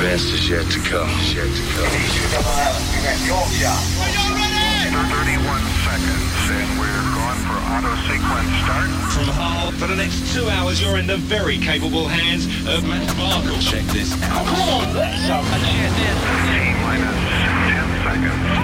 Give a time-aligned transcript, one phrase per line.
[0.00, 1.08] best is yet to come.
[1.20, 1.88] Is yet to come.
[5.08, 8.88] 31 seconds, and we're going for auto sequence start.
[9.12, 13.08] From Hull, for the next two hours, you're in the very capable hands of Matt
[13.16, 13.60] Barkle.
[13.60, 14.46] Check this out.
[14.46, 15.28] Come on, let's
[16.44, 17.16] T minus
[17.72, 18.56] 10 seconds.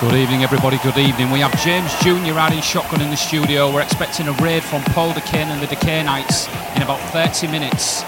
[0.00, 0.78] Good evening, everybody.
[0.84, 1.32] Good evening.
[1.32, 2.32] We have James Jr.
[2.32, 3.74] riding shotgun in the studio.
[3.74, 8.02] We're expecting a raid from Paul Dakeyne and the Decay Knights in about 30 minutes.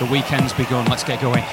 [0.00, 0.84] The weekend's begun.
[0.86, 1.44] Let's get going.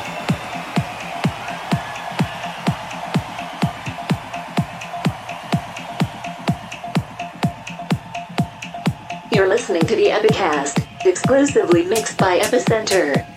[9.32, 13.29] You're listening to the Epicast, exclusively mixed by Epicentre.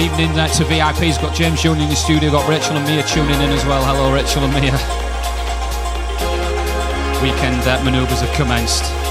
[0.00, 1.20] Evening uh, to VIPs.
[1.20, 1.68] Got James Jr.
[1.70, 2.30] in the studio.
[2.30, 3.84] Got Rachel and Mia tuning in as well.
[3.84, 4.72] Hello, Rachel and Mia.
[7.22, 9.09] Weekend uh, manoeuvres have commenced.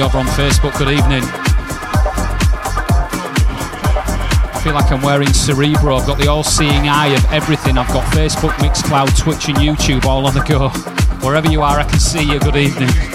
[0.00, 1.22] Over on Facebook, good evening.
[4.42, 5.96] I feel like I'm wearing Cerebro.
[5.96, 7.76] I've got the all seeing eye of everything.
[7.76, 10.70] I've got Facebook, Mixcloud, Twitch, and YouTube all on the go.
[11.26, 12.38] Wherever you are, I can see you.
[12.40, 13.09] Good evening.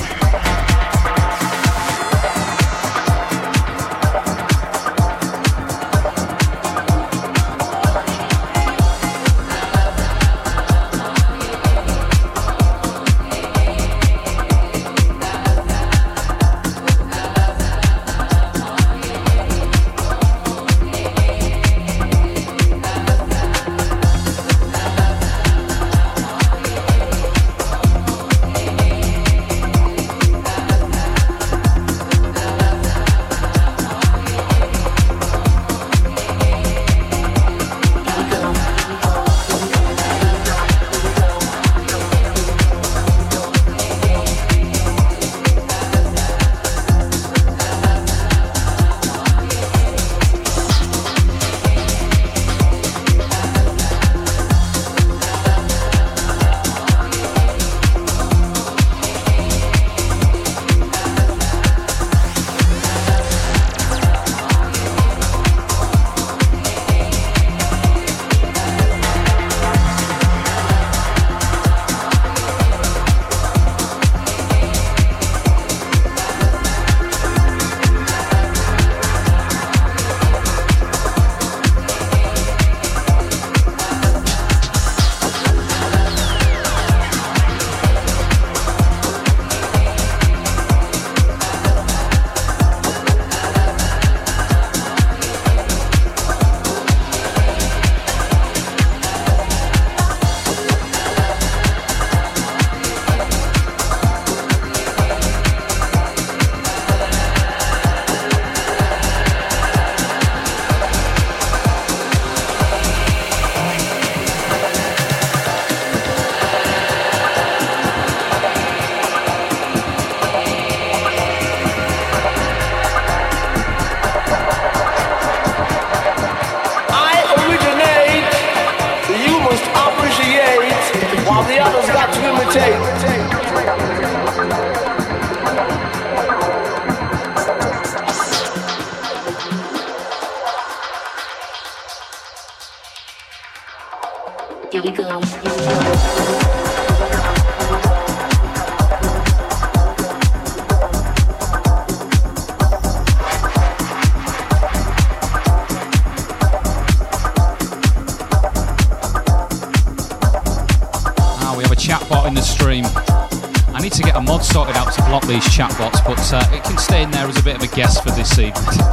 [165.27, 168.03] These chatbots, but uh, it can stay in there as a bit of a guest
[168.03, 168.84] for this evening.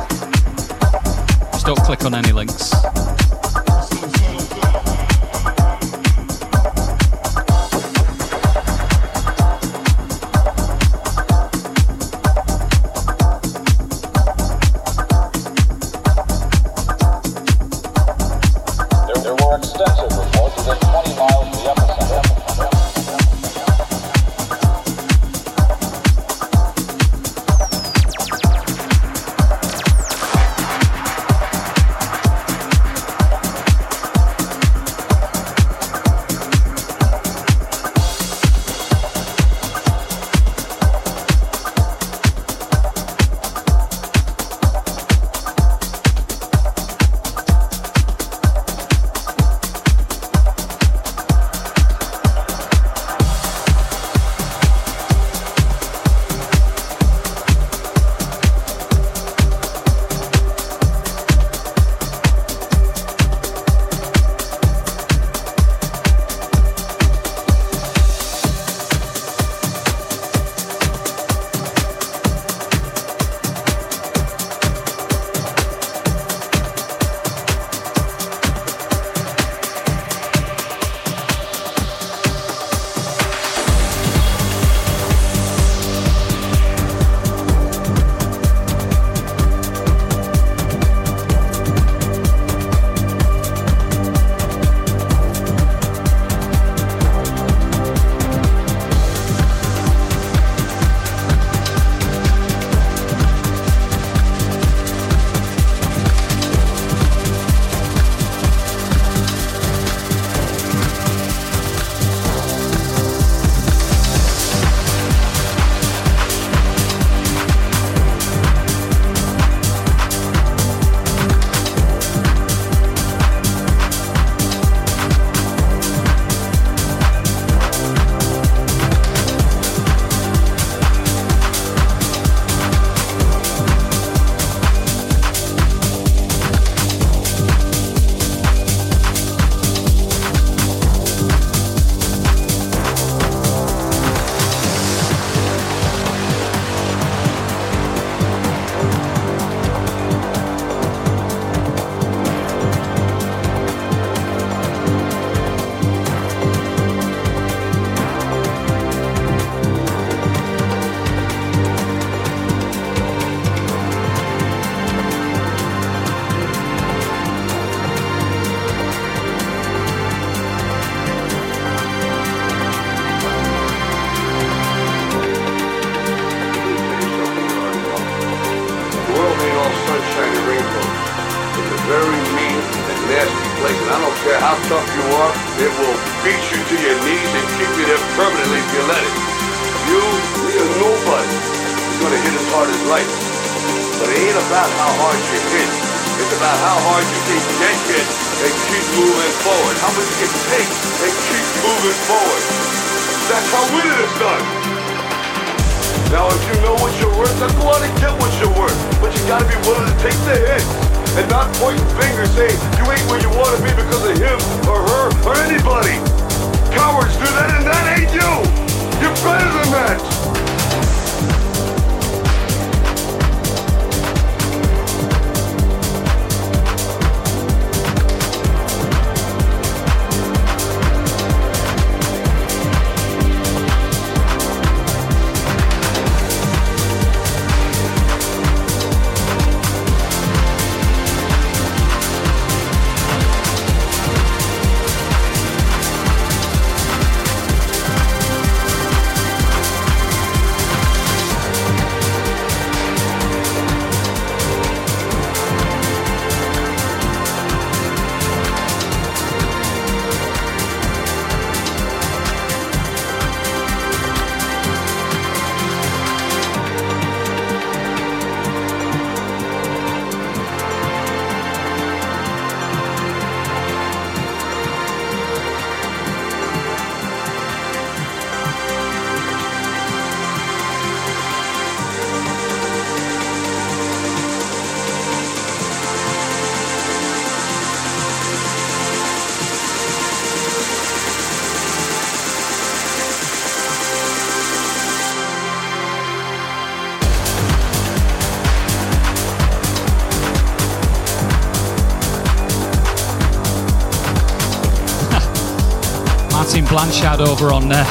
[307.16, 307.84] card over on uh,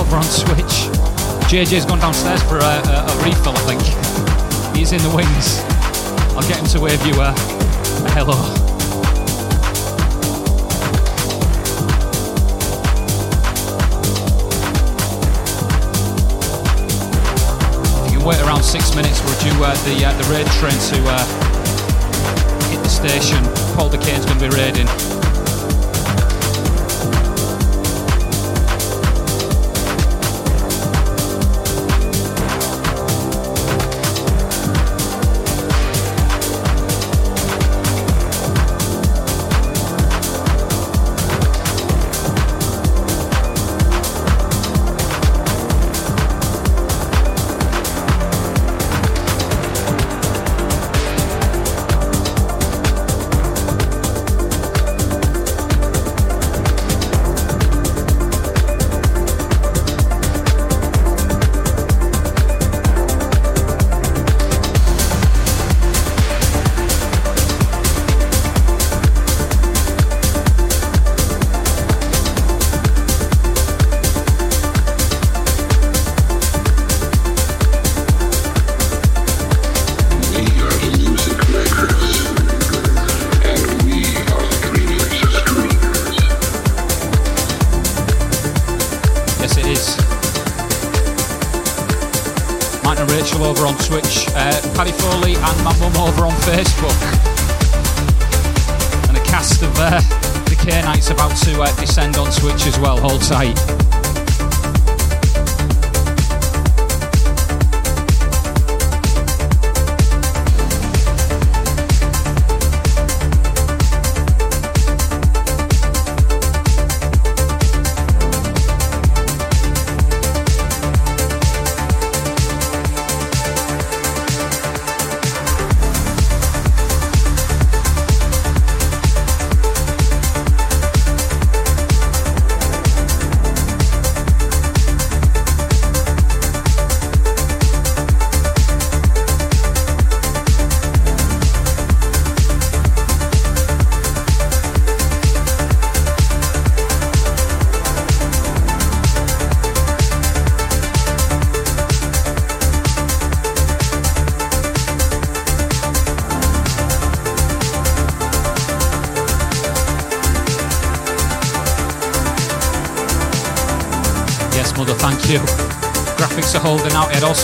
[0.00, 0.90] over on Twitch.
[1.46, 4.76] JJ's gone downstairs for a, a, a, refill, I think.
[4.76, 5.60] He's in the wings.
[6.34, 8.34] I'll get him to wave you uh, a hello.
[18.26, 19.22] wait around six minutes.
[19.22, 21.22] we'll do uh, the uh, the raid train to uh,
[22.70, 23.38] hit the station.
[23.76, 25.05] Paul the Dakeyne's going to be raiding.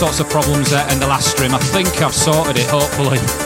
[0.03, 1.55] sorts of problems uh, in the last stream.
[1.55, 3.42] I think I've sorted it, hopefully.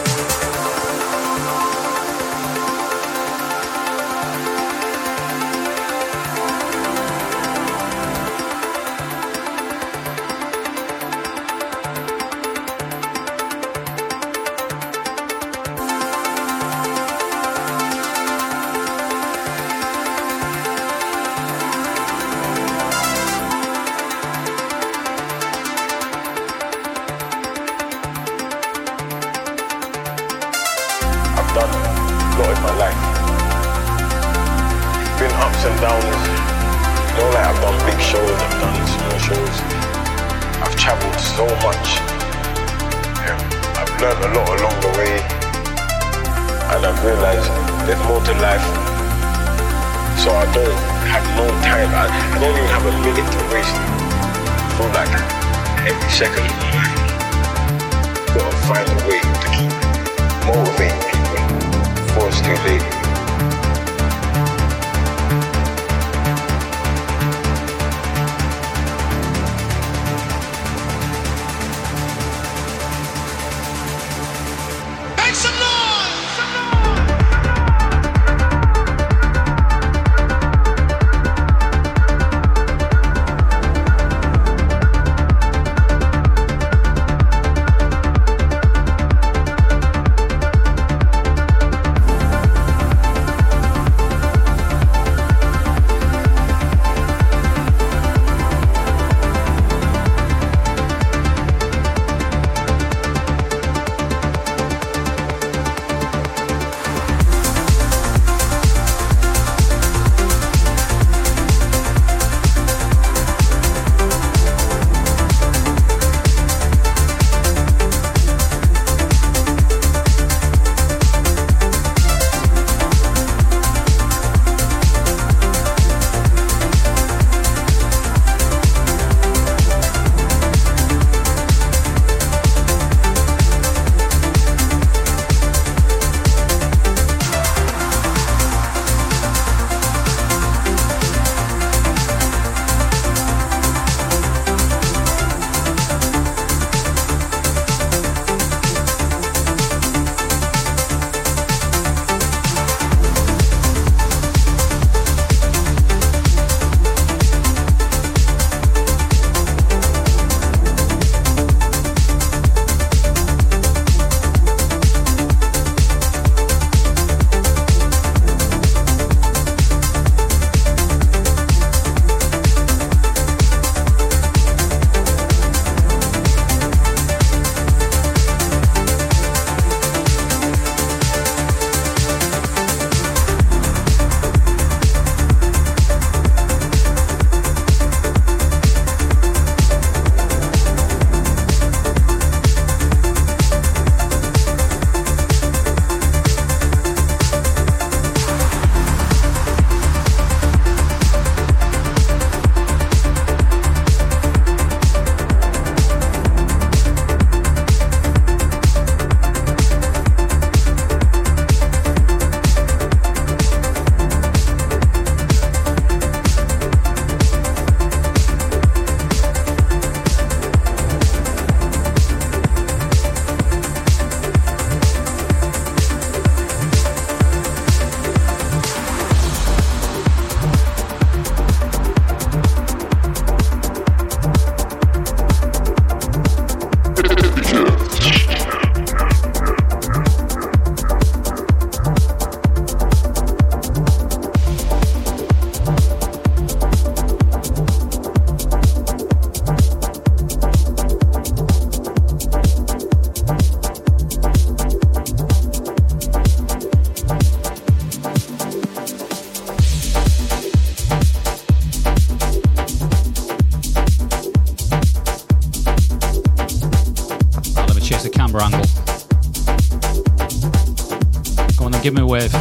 [271.97, 272.31] Me a wave.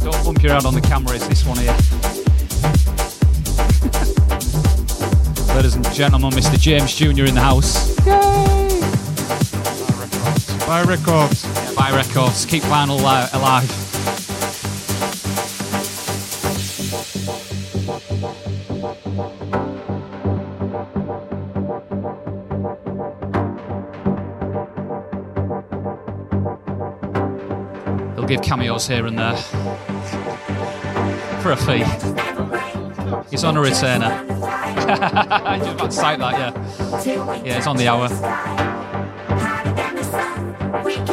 [0.00, 1.72] Don't bump your head on the camera, it's this one here.
[5.56, 6.58] Ladies and gentlemen, Mr.
[6.58, 7.24] James Jr.
[7.24, 7.96] in the house.
[8.06, 8.80] Yay!
[10.66, 11.44] Buy records.
[11.44, 12.46] Yeah, buy records.
[12.46, 13.85] Keep vinyl alive.
[28.76, 29.36] Here and there
[31.40, 31.82] for a fee.
[33.30, 33.60] He's on a.
[33.62, 37.42] I was about to cite that, yeah.
[37.42, 38.08] Yeah, it's on the hour.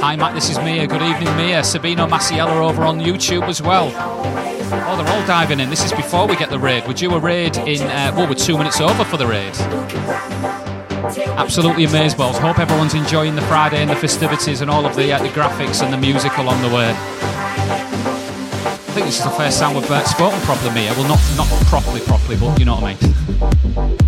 [0.02, 0.86] Hi, Matt, this is Mia.
[0.88, 1.62] Good evening, Mia.
[1.62, 3.92] Sabino Masiella over on YouTube as well.
[3.96, 5.70] Oh, they're all diving in.
[5.70, 6.84] This is before we get the raid.
[6.86, 9.56] We're a raid in, uh, well, we're two minutes over for the raid.
[11.38, 12.38] Absolutely amazed, balls.
[12.38, 15.82] Hope everyone's enjoying the Friday and the festivities and all of the, uh, the graphics
[15.82, 17.33] and the music along the way.
[18.94, 20.94] I think this is the first time we've uh, spoken properly, Mia.
[20.94, 24.03] Well, not, not properly, properly, but you know what I mean.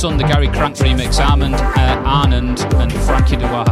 [0.00, 1.22] Sun, the Cary Crank remix.
[1.22, 3.66] Armand, uh, Arnand and Frankie Duar.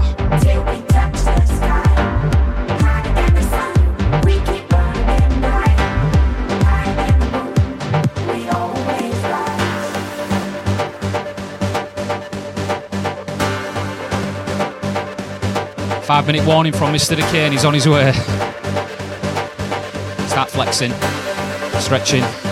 [16.02, 17.16] Five minute warning from Mr.
[17.16, 18.12] Decay and he's on his way.
[20.26, 20.92] Start flexing,
[21.80, 22.47] stretching.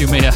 [0.00, 0.29] You, may Right,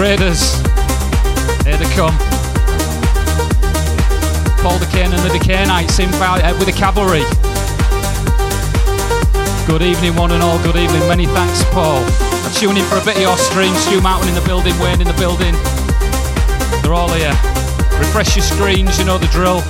[0.00, 0.56] Raiders.
[1.68, 2.16] Here they come.
[4.64, 7.20] Paul Dakeyne and the Decay Knights in uh, with the cavalry.
[9.68, 10.56] Good evening, one and all.
[10.64, 11.06] Good evening.
[11.06, 12.00] Many thanks, Paul.
[12.00, 13.74] I'm tuning in for a bit of your stream.
[13.74, 15.52] Stu Martin in the building, Wayne in the building.
[16.80, 17.36] They're all here.
[18.00, 19.60] Refresh your screens, you know the drill.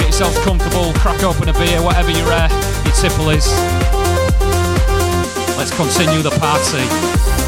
[0.00, 2.48] Get yourselves comfortable, crack open a beer, whatever your, uh,
[2.88, 3.44] your tipple is.
[5.60, 7.41] Let's continue the party.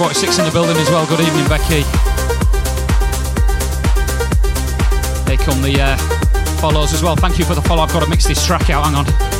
[0.00, 1.06] X46 in the building as well.
[1.06, 1.82] Good evening, Becky.
[5.28, 5.96] Here come the uh,
[6.56, 7.16] follows as well.
[7.16, 7.82] Thank you for the follow.
[7.82, 8.86] I've got to mix this track out.
[8.86, 9.39] Hang on.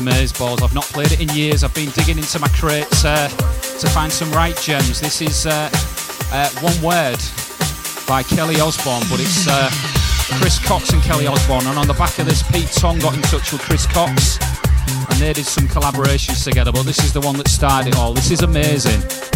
[0.00, 0.62] Amaze Balls.
[0.62, 1.62] I've not played it in years.
[1.62, 5.00] I've been digging into my crates uh, to find some right gems.
[5.00, 5.68] This is uh,
[6.32, 7.20] uh, One Word
[8.08, 9.68] by Kelly Osbourne, but it's uh,
[10.40, 11.66] Chris Cox and Kelly Osbourne.
[11.66, 14.38] And on the back of this, Pete Tong got in touch with Chris Cox
[15.10, 16.72] and they did some collaborations together.
[16.72, 18.14] But this is the one that started it all.
[18.14, 19.29] This is amazing.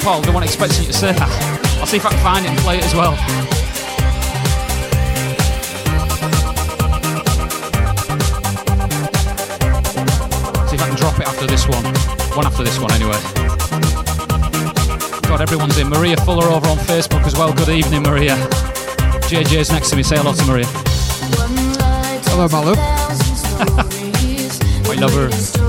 [0.00, 0.22] Paul.
[0.22, 1.28] Don't want to expect you to say that.
[1.80, 3.16] I'll see if I can find it and play it as well.
[10.68, 11.84] See if I can drop it after this one.
[12.36, 13.18] One after this one, anyway.
[15.28, 15.88] God, everyone's in.
[15.88, 17.52] Maria Fuller over on Facebook as well.
[17.52, 18.36] Good evening, Maria.
[19.28, 20.02] JJ's next to me.
[20.02, 20.66] Say hello to Maria.
[22.30, 22.74] Hello, Malu.
[24.90, 25.28] I love her.
[25.28, 25.59] Do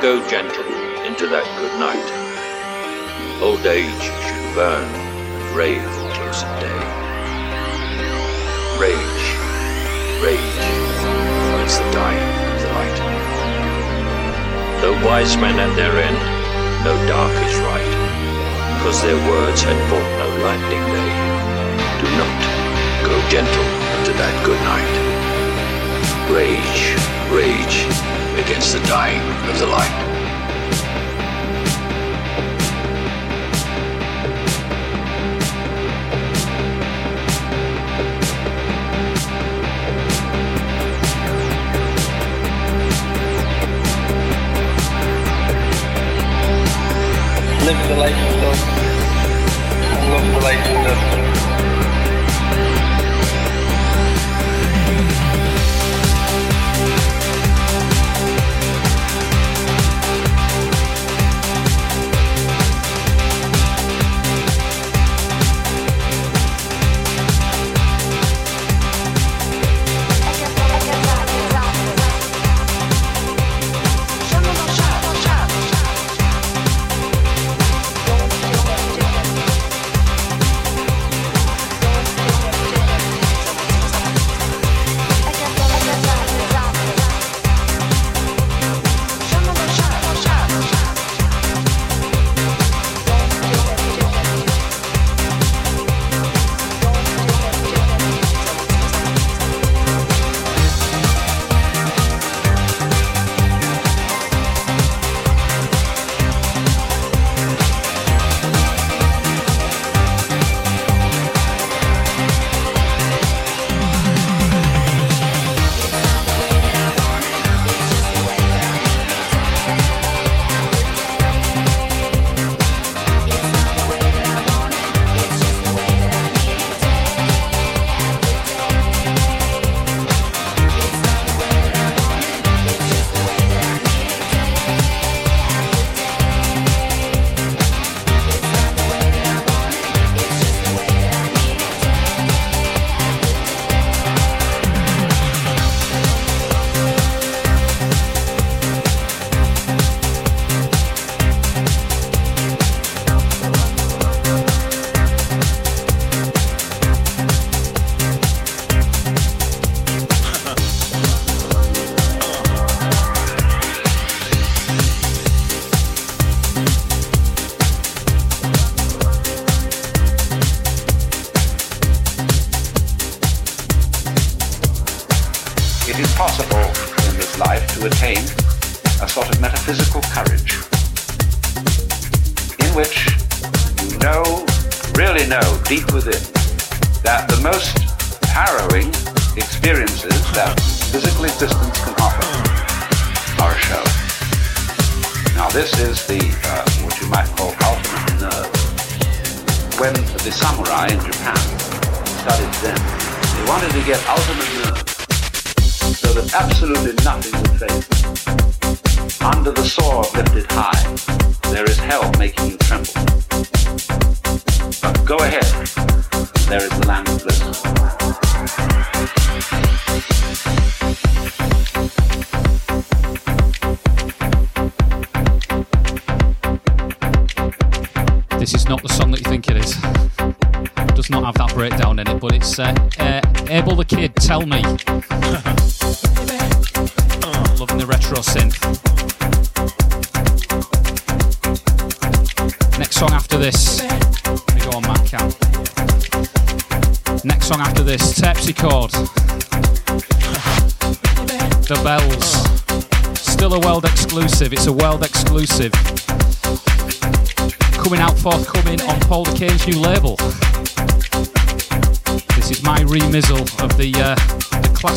[0.00, 0.49] go gentle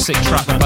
[0.05, 0.62] classic track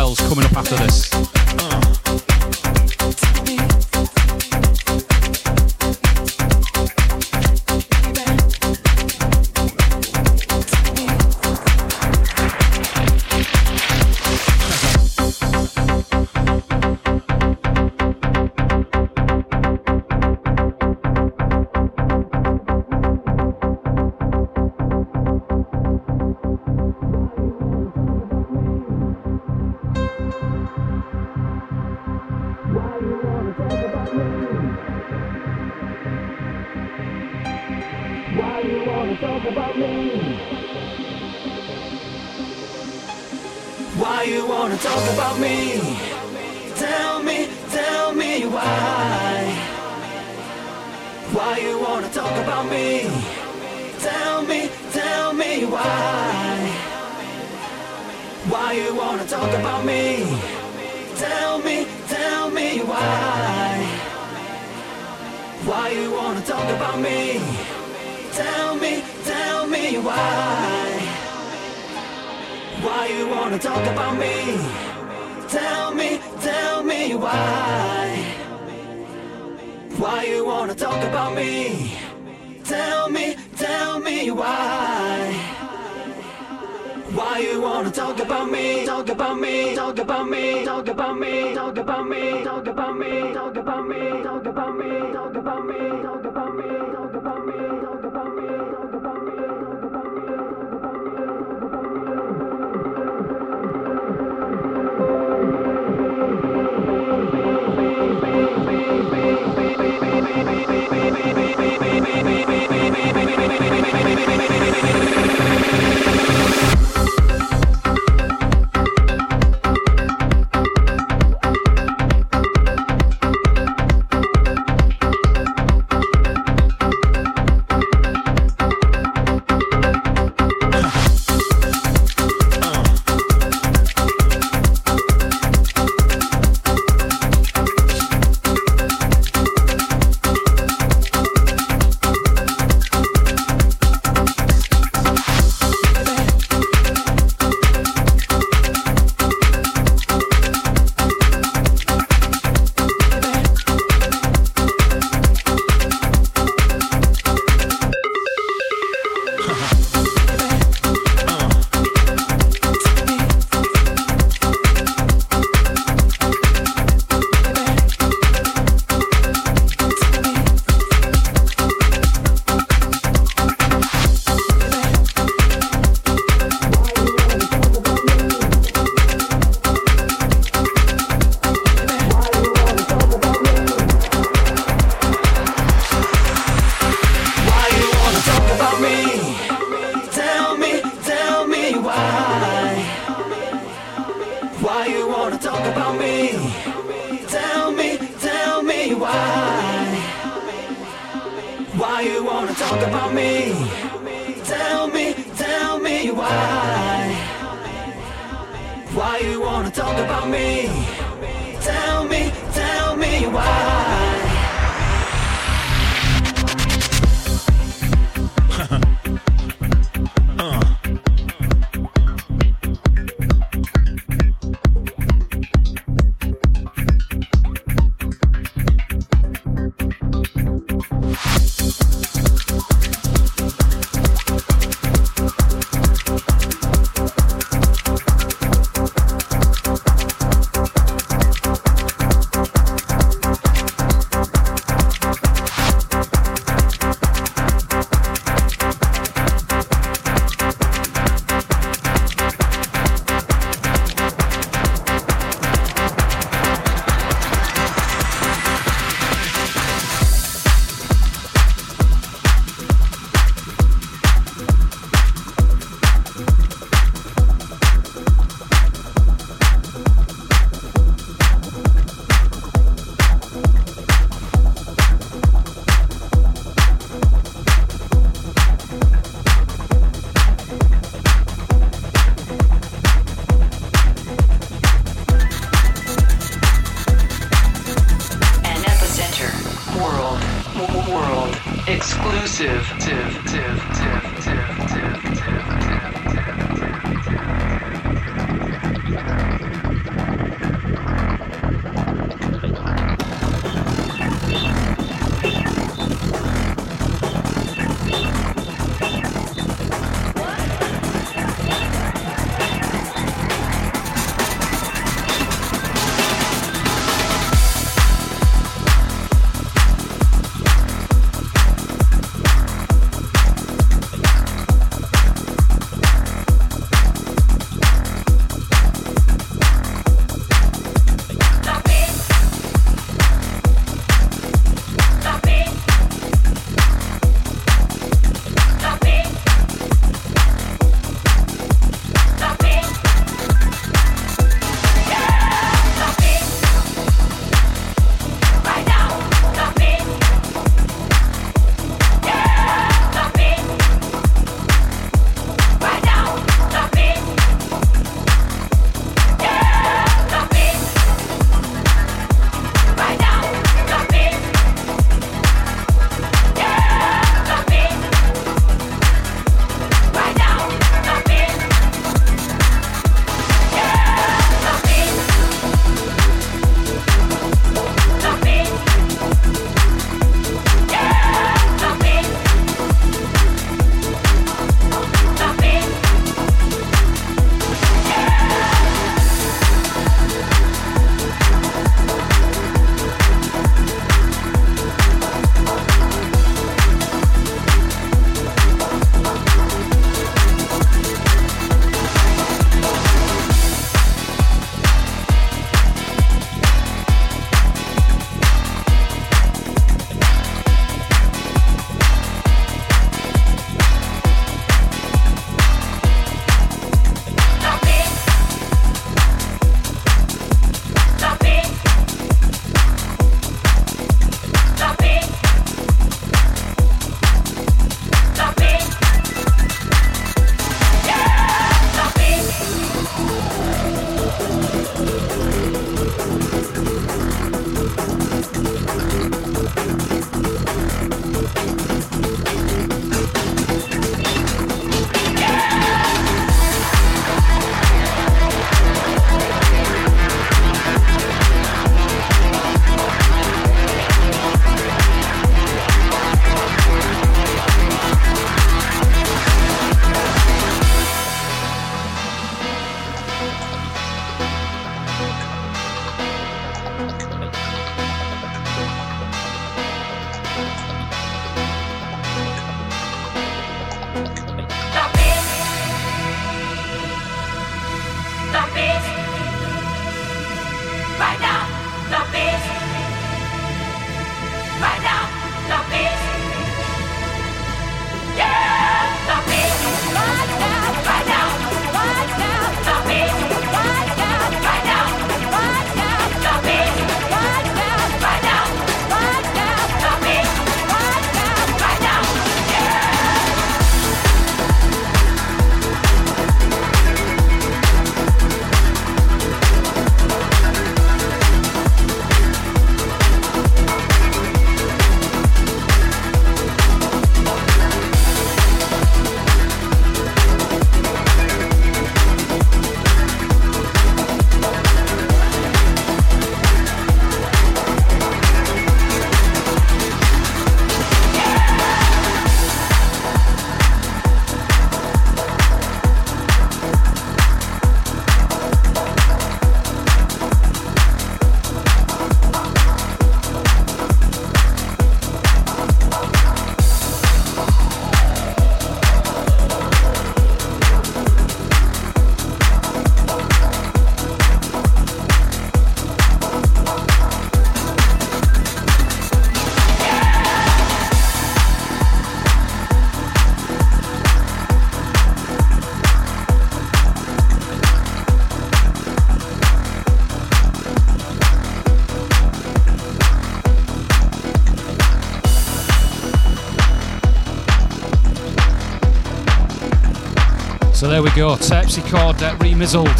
[581.17, 582.99] go, Terpsichord uh, remizzled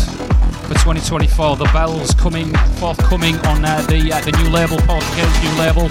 [0.66, 1.58] for 2024.
[1.58, 5.02] The bells coming forthcoming on uh, the uh, the new label, Paul
[5.44, 5.88] new label.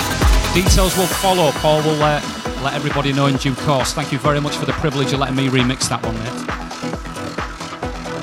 [0.53, 1.53] Details will follow.
[1.63, 2.21] Paul will uh,
[2.65, 3.93] let everybody know in due course.
[3.93, 6.33] Thank you very much for the privilege of letting me remix that one, mate.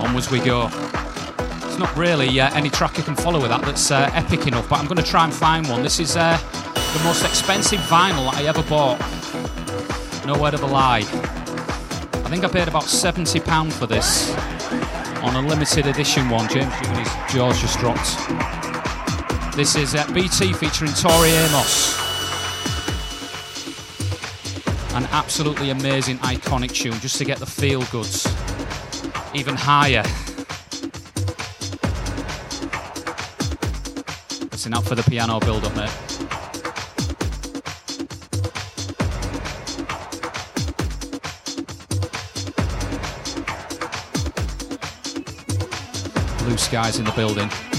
[0.01, 0.70] Onwards we go.
[1.66, 4.68] It's not really uh, any track you can follow with that that's uh, epic enough,
[4.68, 5.82] but I'm going to try and find one.
[5.82, 6.38] This is uh,
[6.74, 8.99] the most expensive vinyl I ever bought.
[10.26, 11.33] No word of a lie.
[12.34, 14.32] I think I paid about £70 for this
[15.22, 16.50] on a limited edition one.
[16.50, 18.18] James Junior's jaws just dropped.
[19.56, 21.96] This is uh, BT featuring Tori Amos.
[24.96, 28.26] An absolutely amazing, iconic tune just to get the feel goods
[29.36, 30.02] even higher.
[34.52, 36.03] Listen up for the piano build up, mate.
[46.74, 47.73] Skies in the building.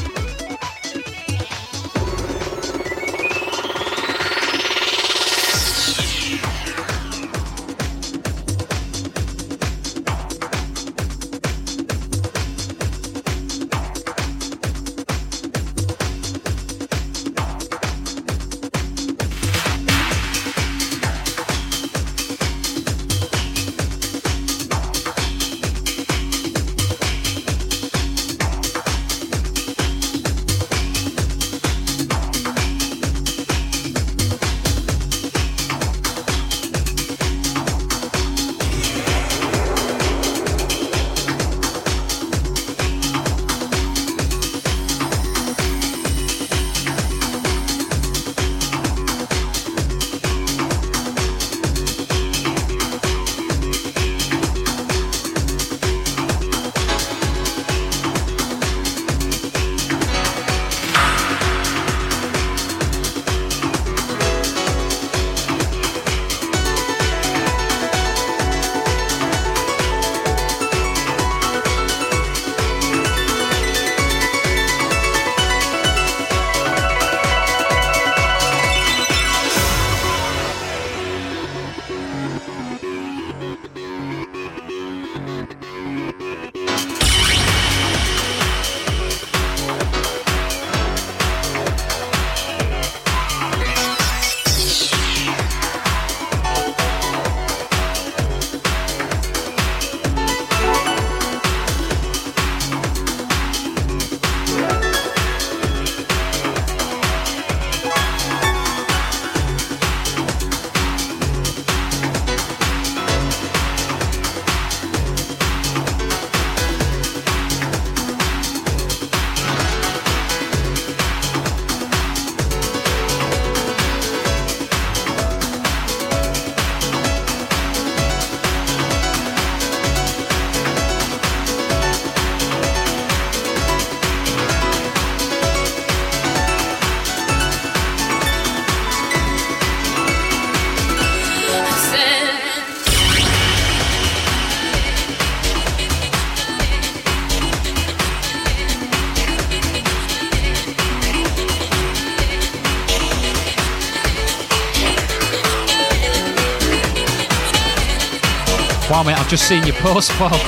[159.35, 160.39] Just seen your post, Paul.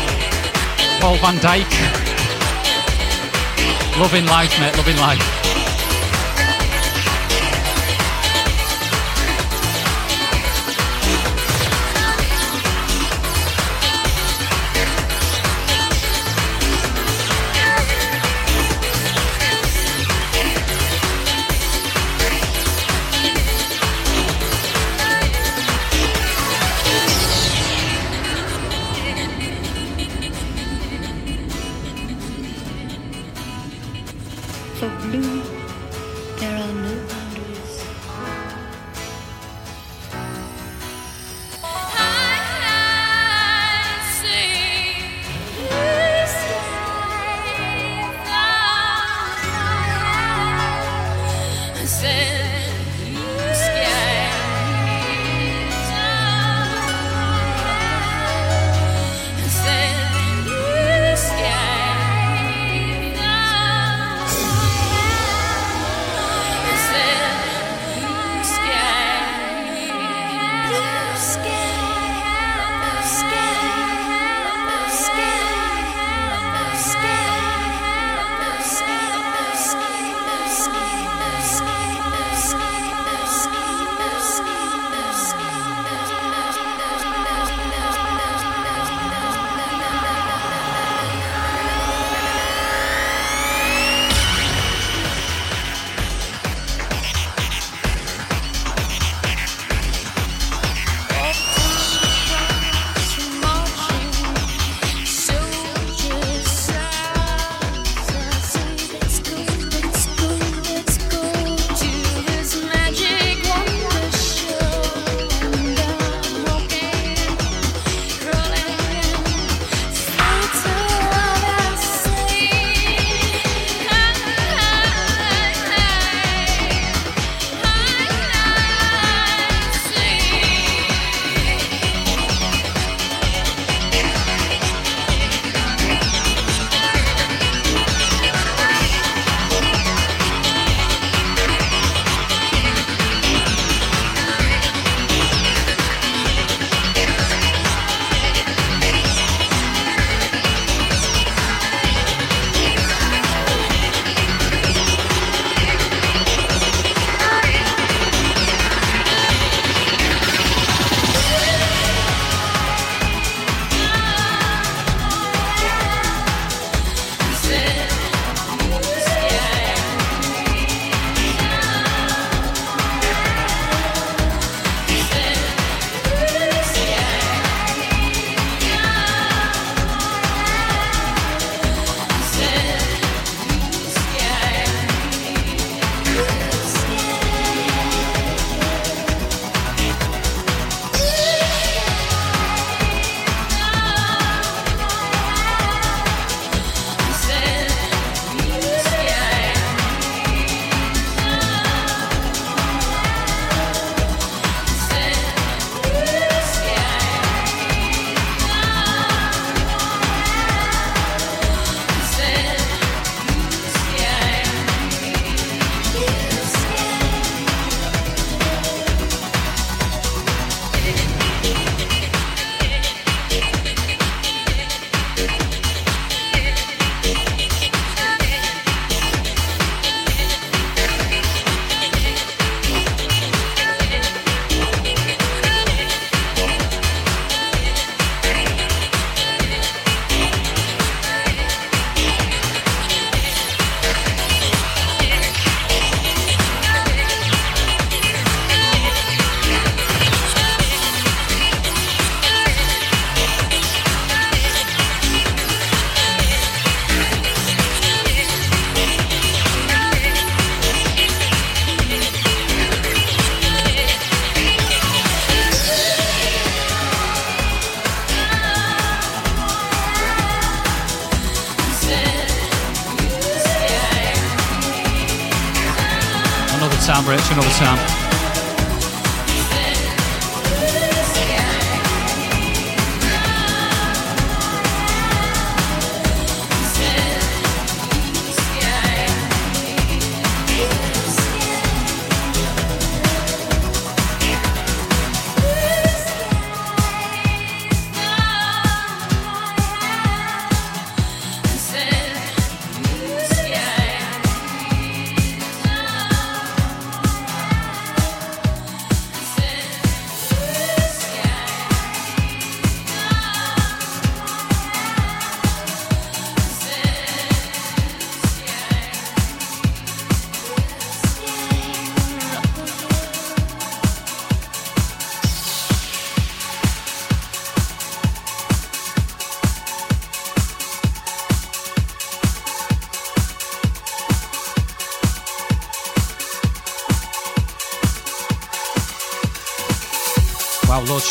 [1.01, 1.66] Paul van Dyk.
[3.99, 5.46] Loving life, mate, loving life.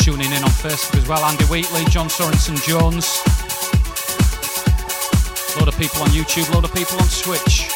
[0.06, 1.18] Tuning in on Facebook as well.
[1.24, 3.18] Andy Wheatley, John Sorensen Jones.
[5.50, 7.66] A lot of people on YouTube, a lot of people on Twitch.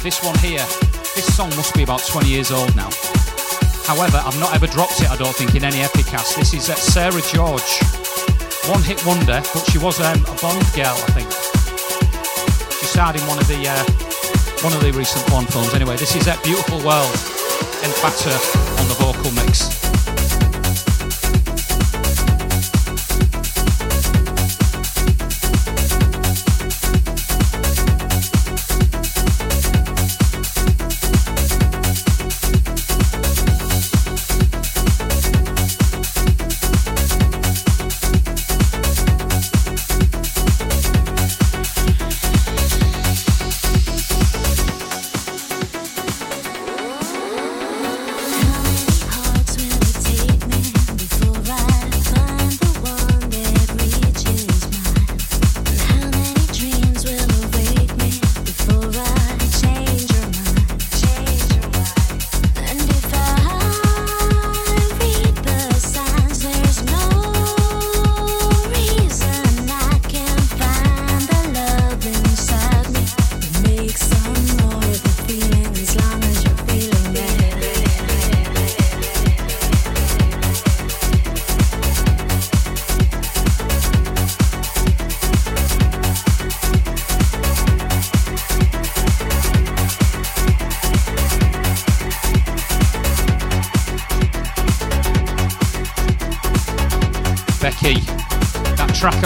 [0.00, 0.64] This one here,
[1.12, 2.88] this song must be about 20 years old now.
[3.84, 6.36] However, I've not ever dropped it, I don't think, in any Epicast.
[6.40, 7.60] This is uh, Sara Jorge.
[8.72, 11.28] One hit wonder, but she was um, a Bond girl, I think.
[12.72, 13.84] She starred in one of the uh,
[14.64, 15.74] one of the recent Bond films.
[15.74, 17.12] Anyway, this is that beautiful world.
[17.84, 18.67] And M-Factor
[19.32, 19.77] mix.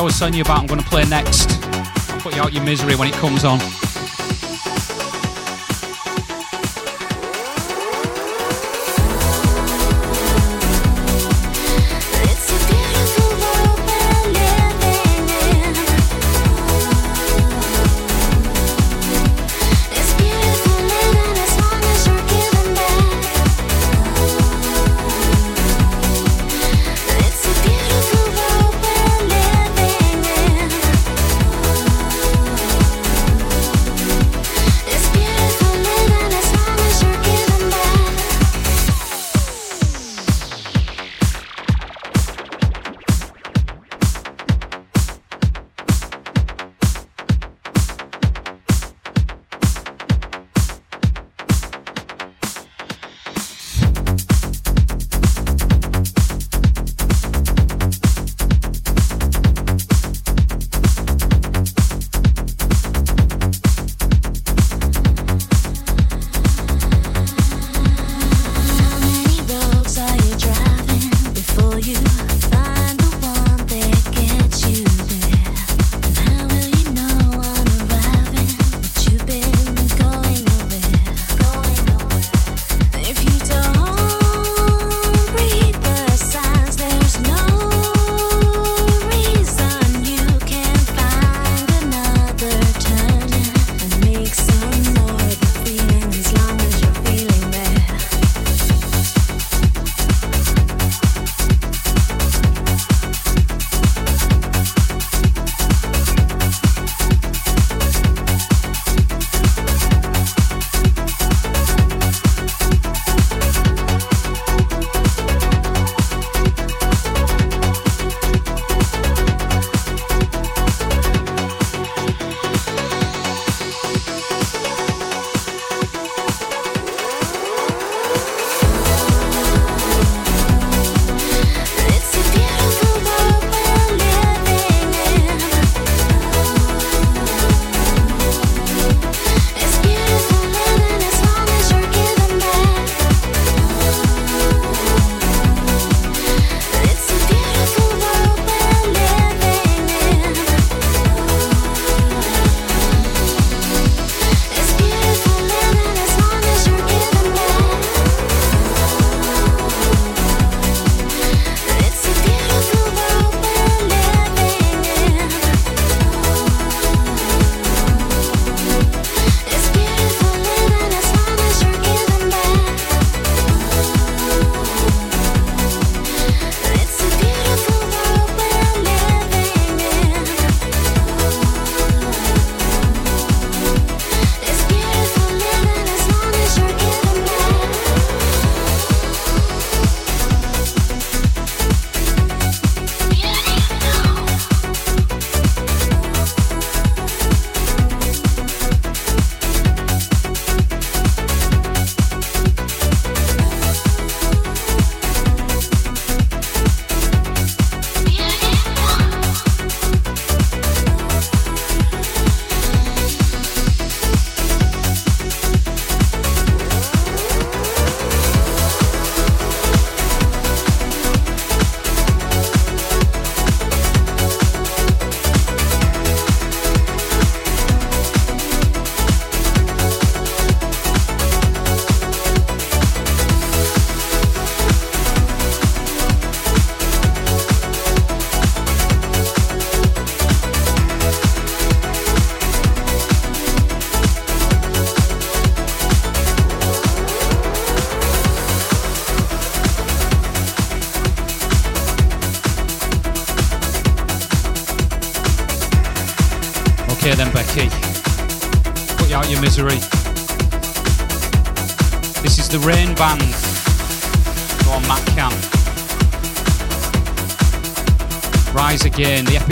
[0.02, 1.48] I was telling you about, I'm going to play next.
[2.10, 3.60] I'll put you out your misery when it comes on.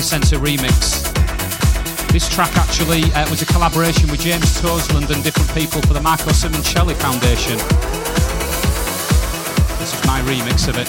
[0.01, 1.13] Epicentre remix.
[2.11, 6.01] This track actually uh, was a collaboration with James Toseland and different people for the
[6.01, 7.59] Marco Simoncelli Foundation.
[9.79, 10.89] This is my remix of it.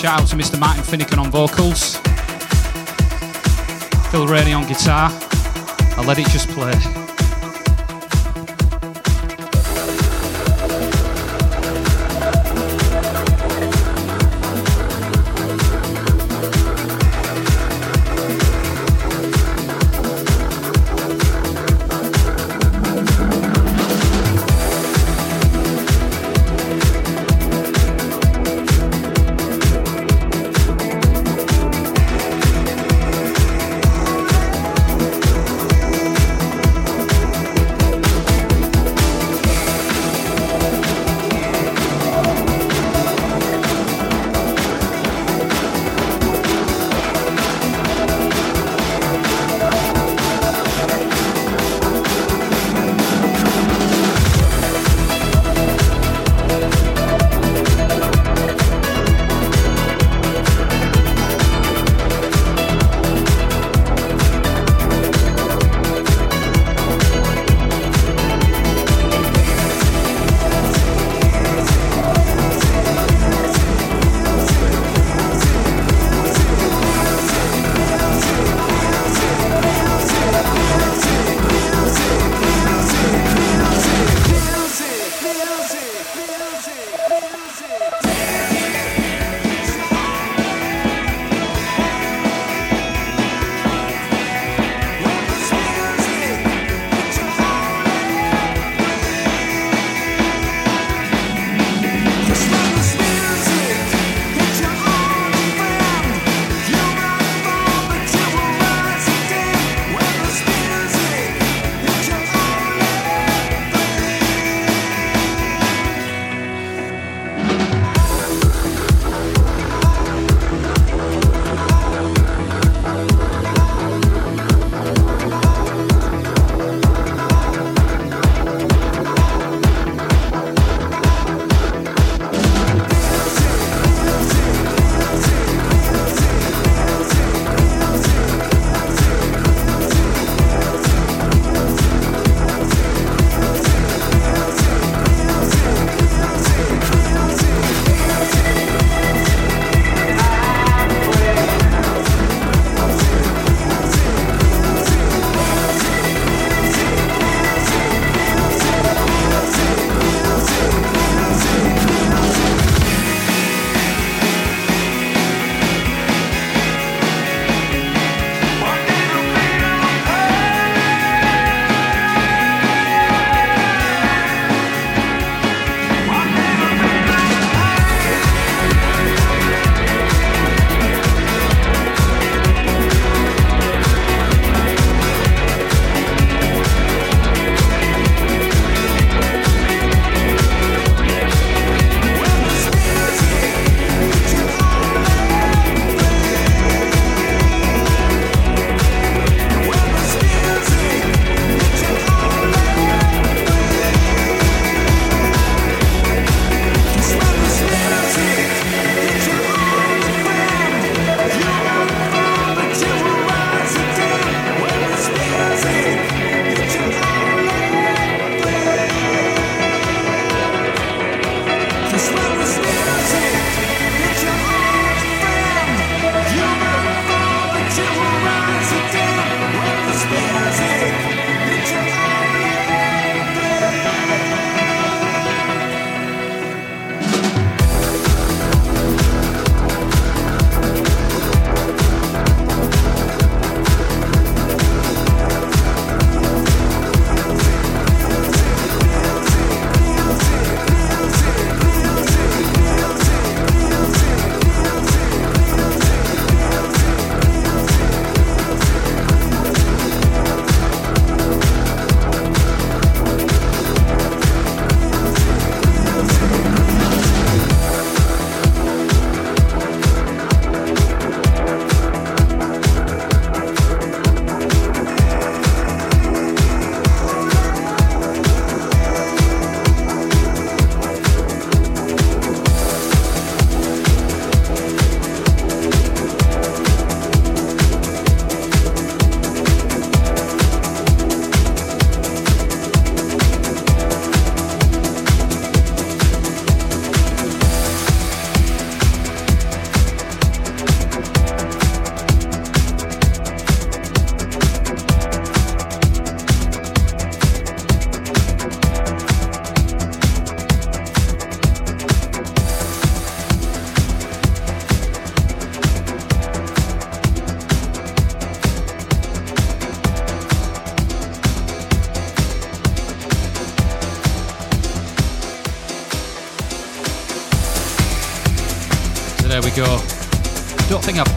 [0.00, 0.58] Shout out to Mr.
[0.58, 1.98] Martin Finnegan on vocals,
[4.10, 5.10] Phil Rainey on guitar.
[5.96, 6.72] I'll let it just play.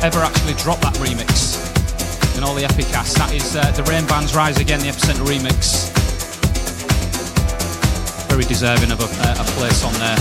[0.07, 1.59] Ever actually dropped that remix
[2.38, 3.15] in all the Epicasts.
[3.15, 5.91] That is uh, the Rainband's Rise Again, the Epicentre remix.
[8.29, 10.15] Very deserving of a, uh, a place on there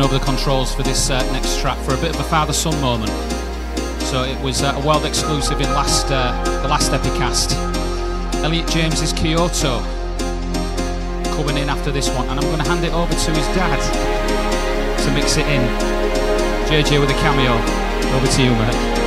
[0.00, 3.10] over the controls for this uh, next track for a bit of a father-son moment.
[4.02, 7.54] So it was uh, a world exclusive in last uh, the last Epicast.
[8.42, 9.80] Elliot James's Kyoto
[11.36, 13.80] coming in after this one, and I'm going to hand it over to his dad
[15.04, 15.62] to mix it in.
[16.68, 17.52] JJ with a cameo.
[18.16, 19.03] Over to you, mate.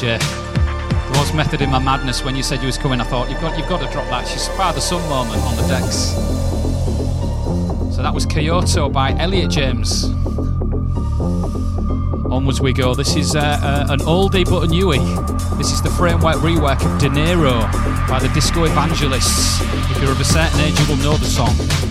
[0.00, 0.18] JJ.
[1.12, 3.00] There was method in my madness when you said you was coming.
[3.00, 4.26] I thought you've got you've got to drop that.
[4.26, 6.14] She's father son moment on the decks.
[7.94, 10.04] So that was Kyoto by Elliot James.
[12.30, 12.94] Onwards we go.
[12.94, 15.58] This is uh, uh, an oldie but a newie.
[15.58, 17.60] This is the Framewerk Rewerk of De Niro
[18.08, 19.60] by the Disco Evangelists.
[19.90, 21.89] If you're of a certain age, you will know the song.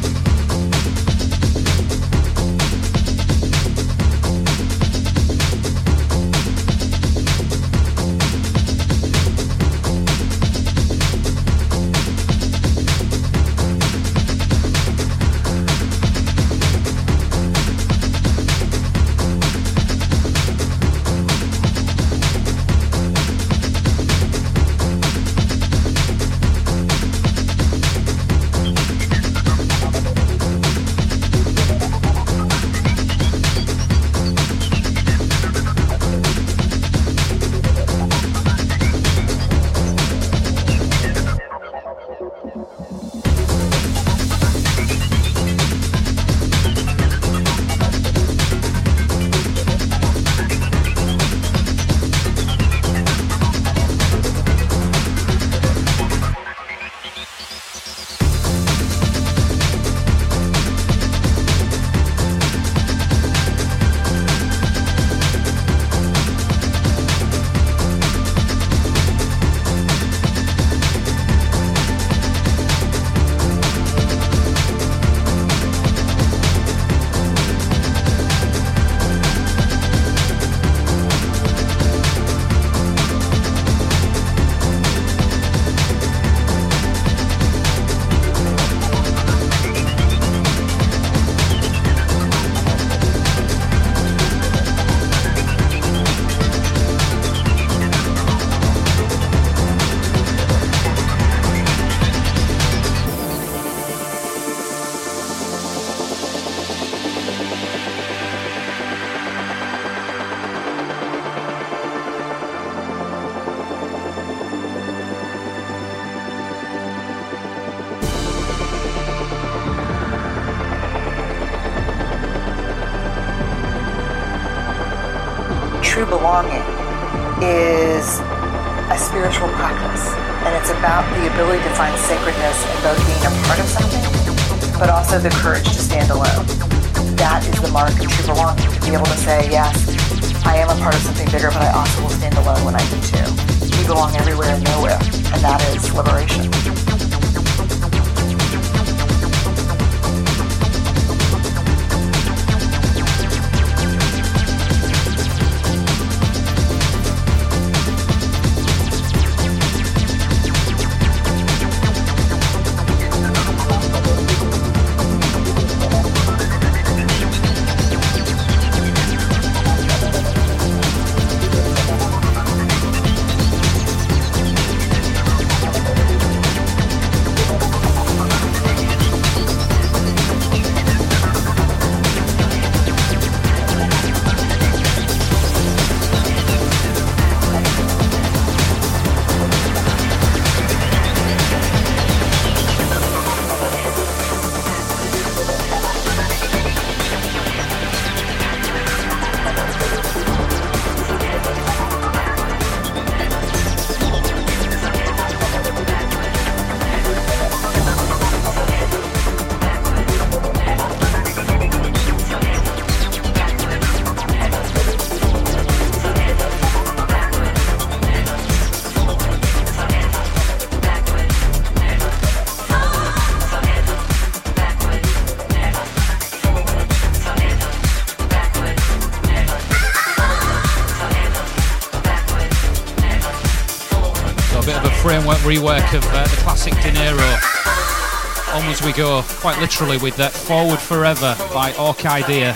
[235.49, 238.53] Rework of uh, the classic De Niro.
[238.53, 242.55] Onwards we go, quite literally, with that Forward Forever by Orkidea.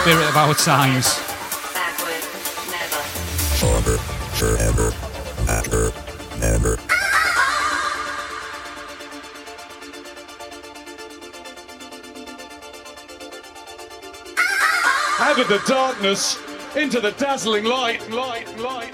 [0.00, 1.12] Spirit of our times.
[3.60, 4.00] Forward,
[4.32, 4.94] forever,
[5.46, 5.92] after,
[6.40, 6.78] never.
[15.20, 16.38] Out of the darkness
[16.74, 18.93] into the dazzling light, light, light, light, light,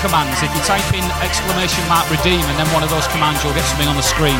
[0.00, 0.42] commands.
[0.42, 3.64] If you type in exclamation mark redeem and then one of those commands, you'll get
[3.64, 4.38] something on the screen.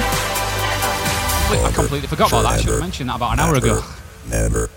[1.48, 2.52] I completely forgot about that.
[2.52, 3.82] I should have mentioned that about an hour ago.
[4.28, 4.68] Never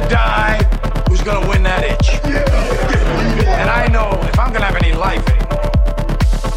[0.00, 0.62] to die
[1.08, 2.20] who's gonna win that itch.
[3.46, 5.70] And I know if I'm gonna have any life anymore,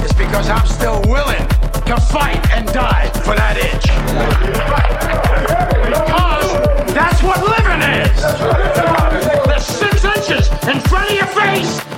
[0.04, 1.48] it's because I'm still willing
[1.88, 3.88] to fight and die for that itch.
[5.88, 8.20] Because that's what living is.
[9.48, 11.89] There's six inches in front of your face.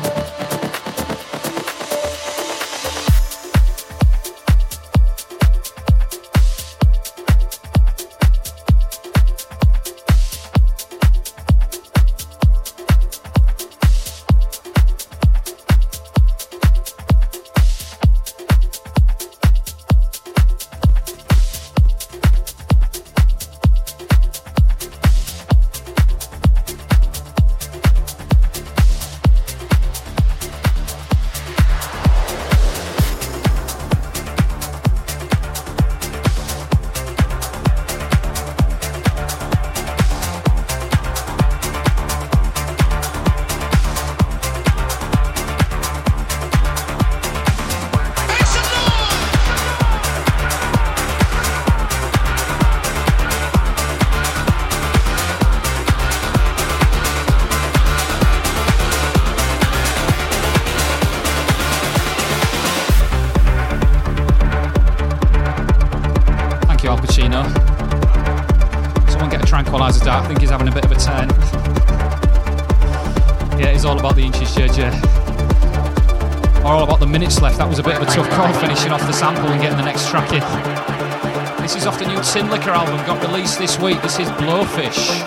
[82.32, 84.02] Tinlicker album, got released this week.
[84.02, 85.20] This is Blowfish.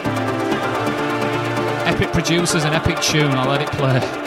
[1.87, 3.33] Epic producers and epic tune.
[3.33, 4.24] I'll let it play.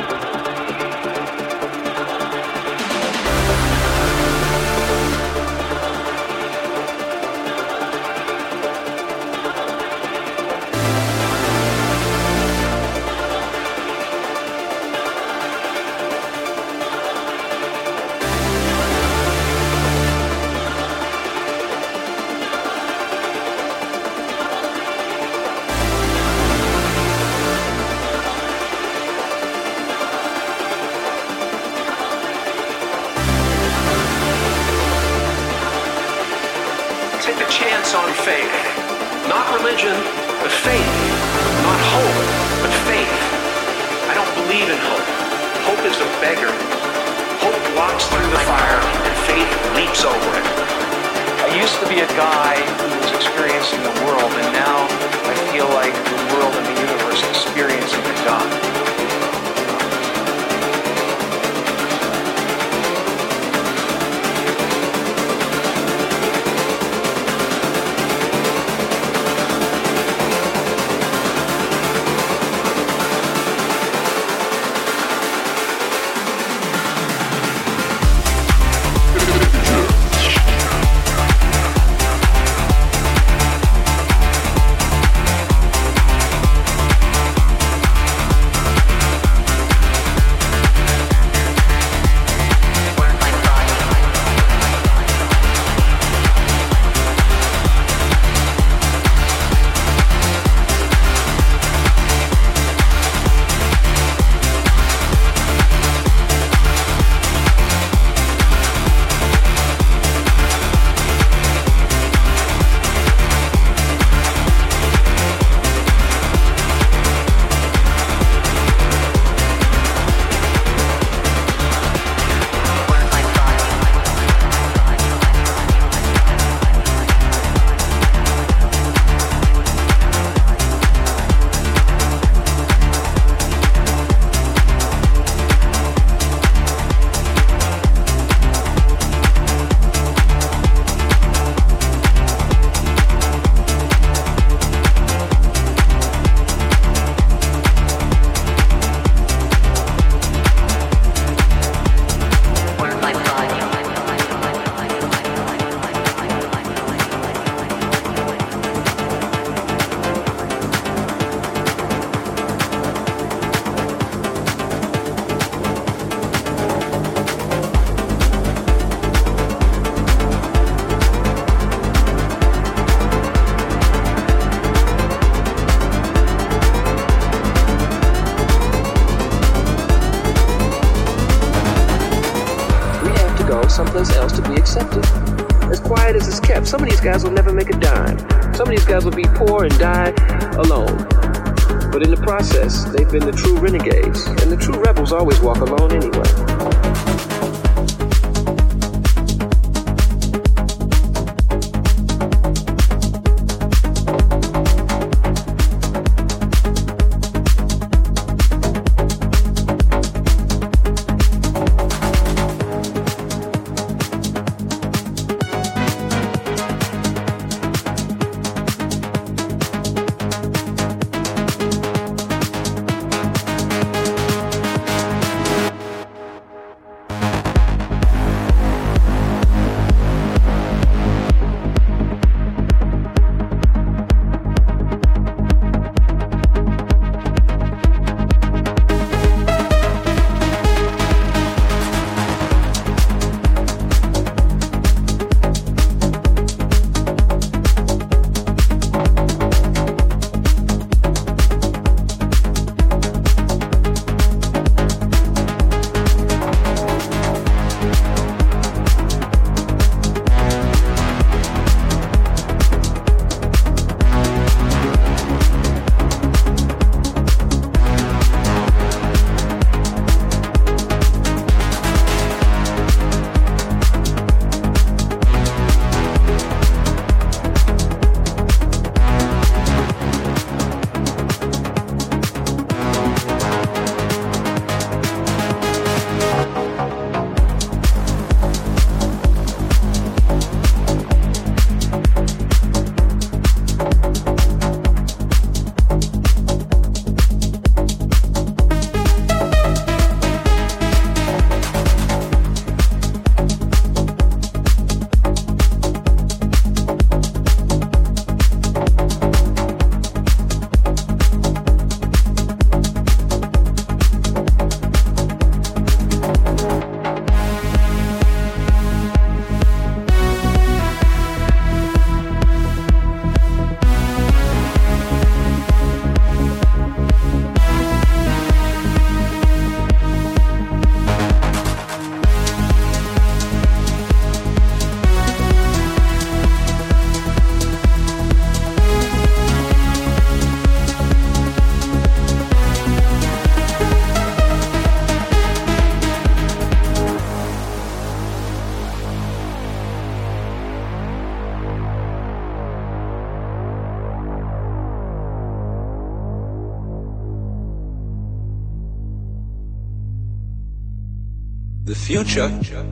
[362.27, 362.85] Future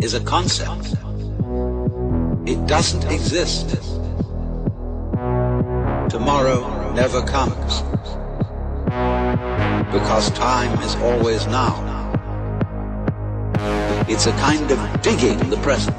[0.00, 0.94] is a concept.
[2.46, 3.68] It doesn't exist.
[6.08, 7.82] Tomorrow never comes.
[9.92, 11.74] Because time is always now.
[14.08, 15.96] It's a kind of digging the present.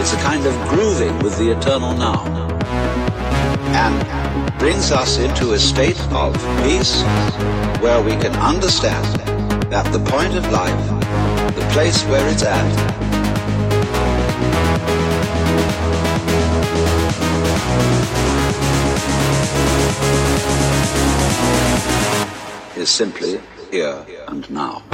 [0.00, 2.22] It's a kind of grooving with the eternal now.
[3.72, 7.02] And brings us into a state of peace
[7.80, 9.06] where we can understand
[9.72, 11.03] that the point of life,
[11.74, 12.64] place where it's at,
[22.78, 23.40] is simply
[23.72, 24.93] here and now.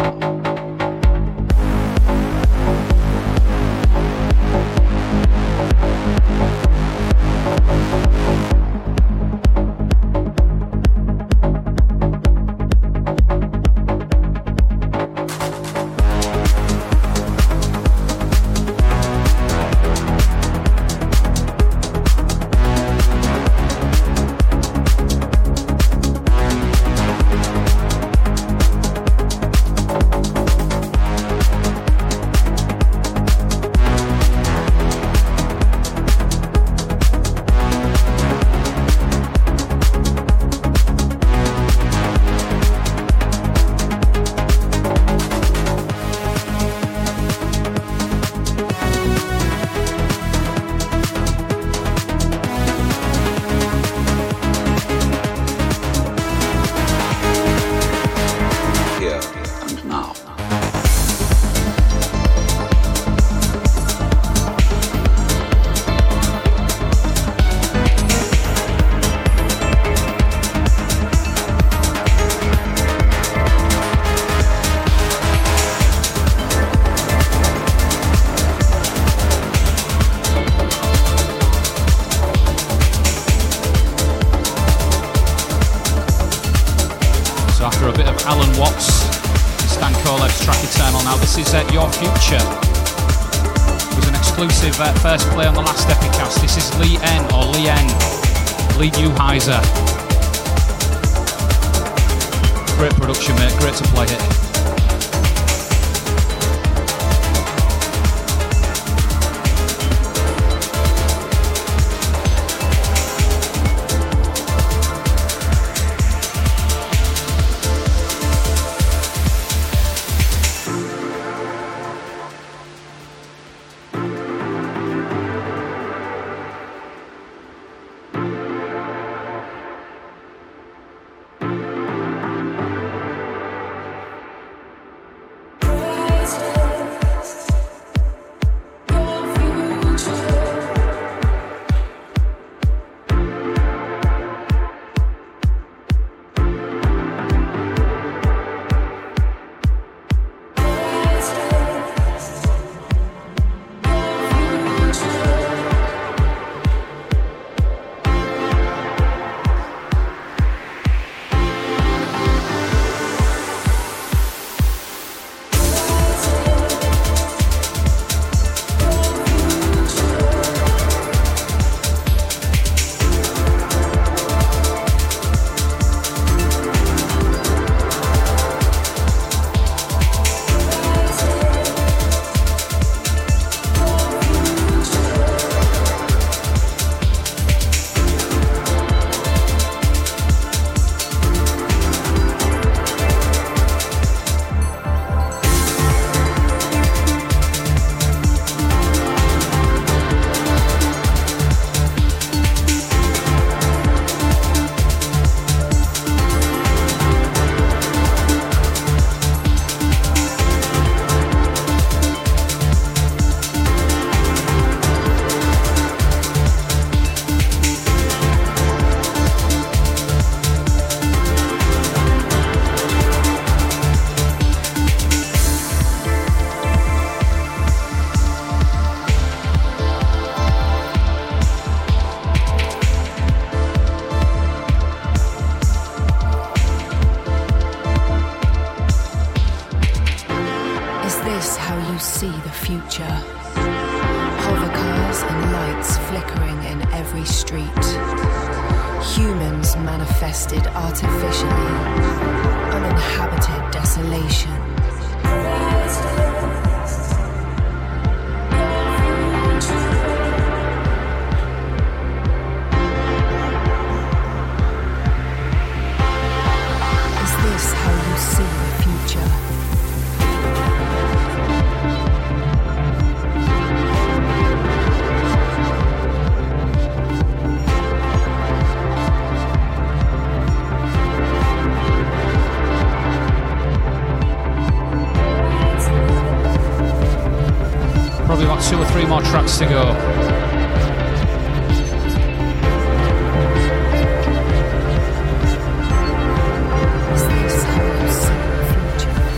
[289.31, 289.85] To go.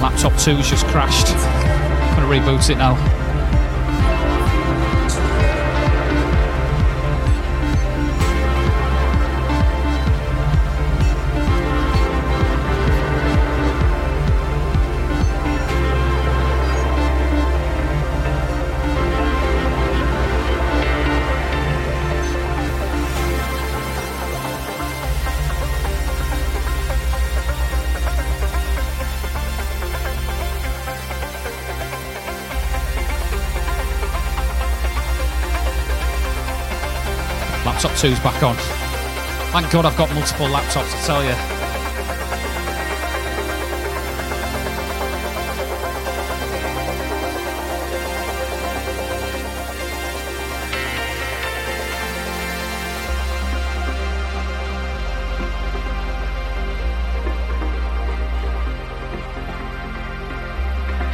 [0.01, 1.28] Laptop 2's just crashed.
[1.28, 3.22] I'm gonna reboot it now.
[38.02, 38.56] 2's back on.
[39.52, 41.30] Thank God I've got multiple laptops, I tell you.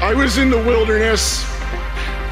[0.01, 1.45] I was in the wilderness.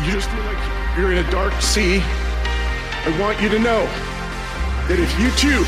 [0.02, 2.00] You just feel like you're in a dark sea.
[2.00, 4.15] I want you to know
[4.88, 5.64] that if you too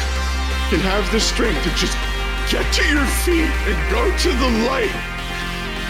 [0.70, 1.98] can have the strength to just
[2.50, 4.94] get to your feet and go to the light,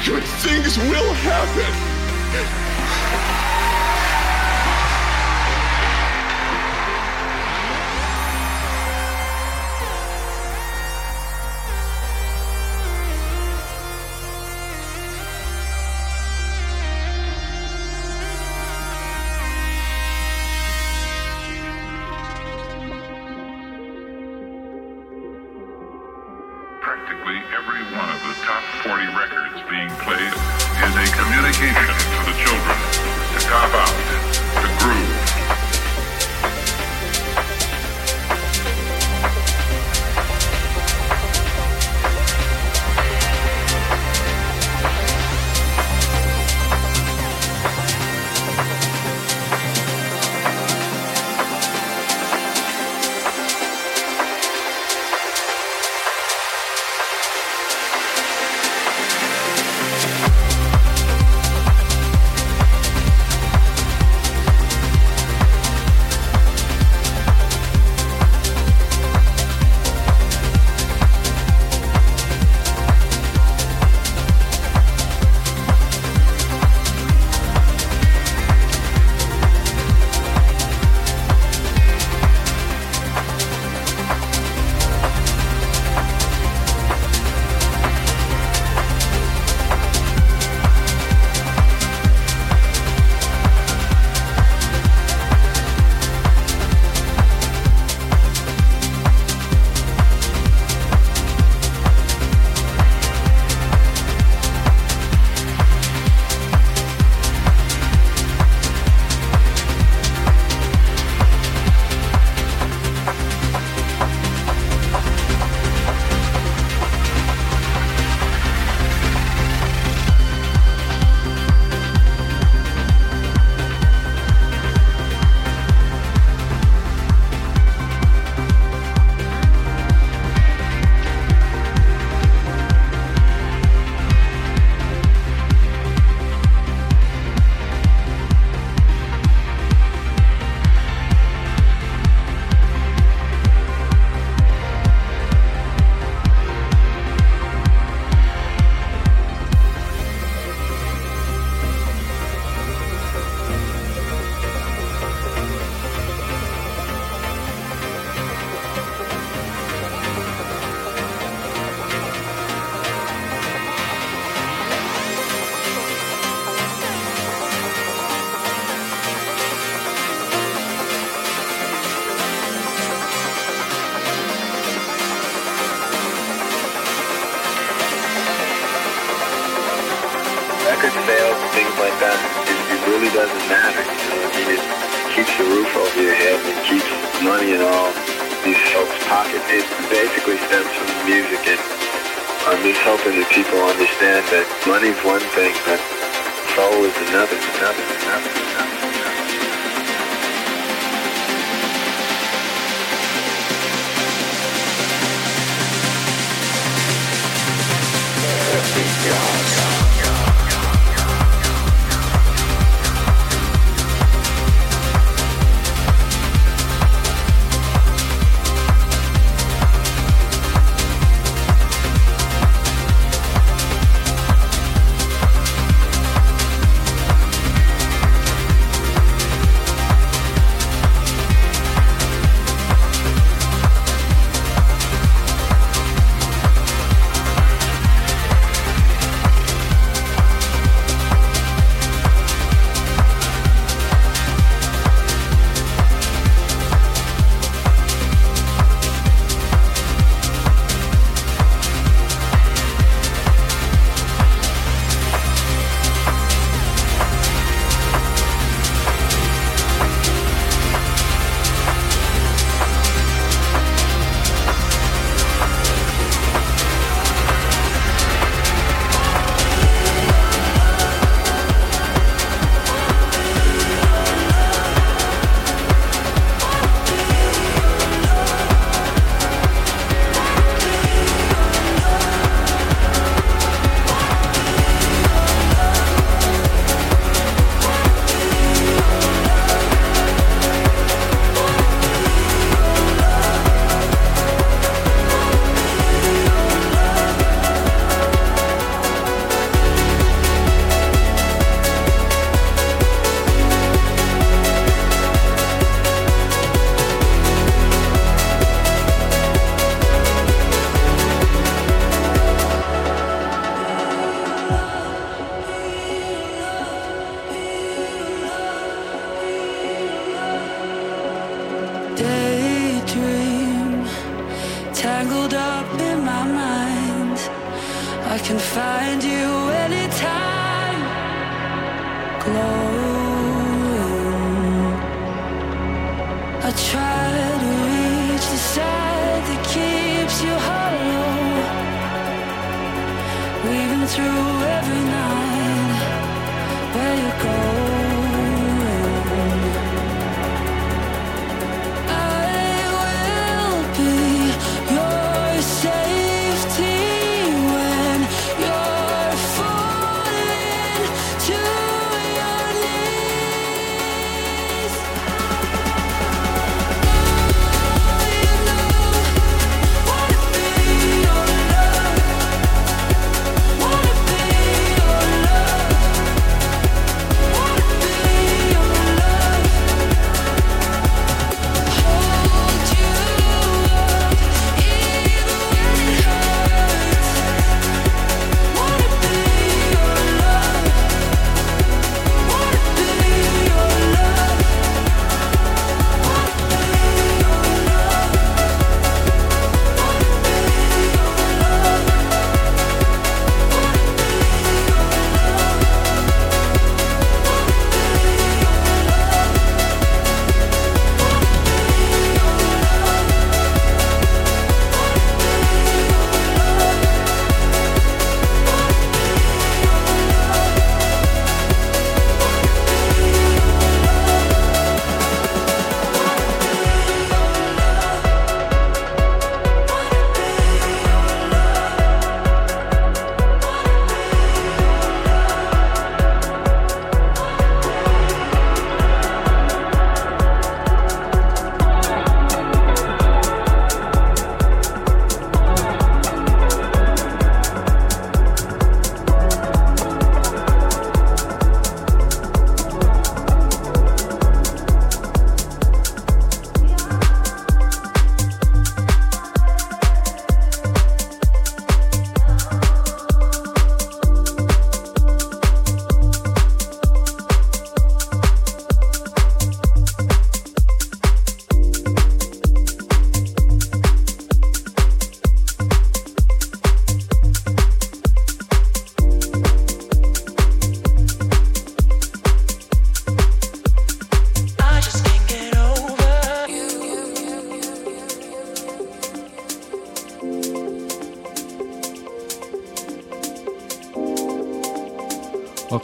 [0.07, 2.68] good things will happen.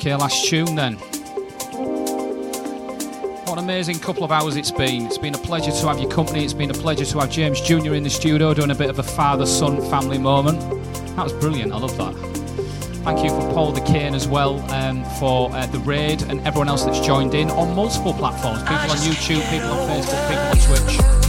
[0.05, 0.97] Okay, last tune then.
[3.47, 5.06] What an amazing couple of hours it's been.
[5.06, 6.44] It's been a pleasure to have your company.
[6.44, 7.94] It's been a pleasure to have James Jr.
[7.94, 10.60] in the studio doing a bit of a father son family moment.
[11.16, 11.72] That was brilliant.
[11.72, 12.12] I love that.
[13.02, 16.85] Thank you for Paul Dakeyne as well um, for uh, the raid and everyone else
[16.85, 18.60] that's joined in on multiple platforms.
[18.60, 21.23] People on YouTube, people on Facebook, people on Twitch.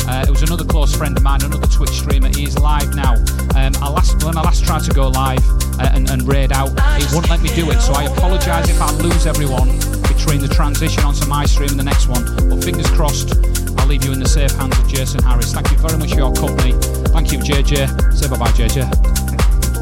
[0.09, 2.27] Uh, it was another close friend of mine, another Twitch streamer.
[2.35, 3.13] He's live now.
[3.55, 5.39] Um, I last, when I last tried to go live
[5.79, 7.79] uh, and, and raid out, it wouldn't let me do it.
[7.79, 11.83] So I apologise if I lose everyone between the transition onto my stream and the
[11.83, 12.23] next one.
[12.49, 13.35] But fingers crossed,
[13.77, 15.53] I'll leave you in the safe hands of Jason Harris.
[15.53, 16.73] Thank you very much for your company.
[17.11, 18.13] Thank you, JJ.
[18.13, 18.89] Say bye bye, JJ.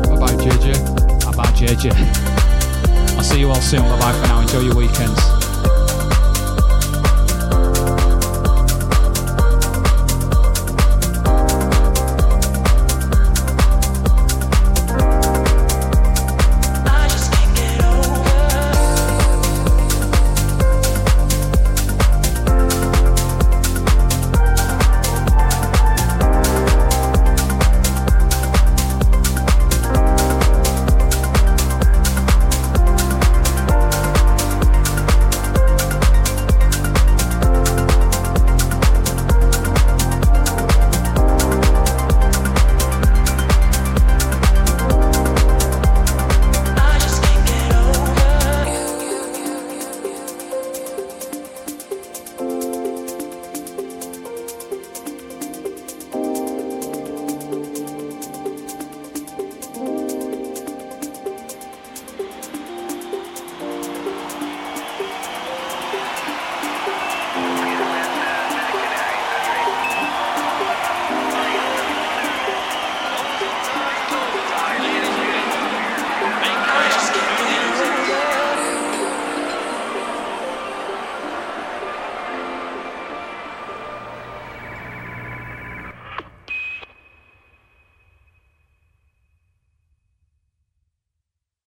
[0.10, 1.26] Bye bye, JJ.
[1.26, 3.18] Bye bye, JJ.
[3.18, 3.81] I'll see you all soon.
[3.81, 4.41] Bye bye for now.
[4.41, 5.43] Enjoy your weekends.